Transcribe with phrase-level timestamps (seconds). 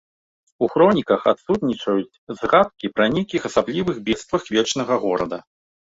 [0.67, 5.37] У хроніках адсутнічаюць згадкі пра нейкіх асаблівых бедствах вечнага горада.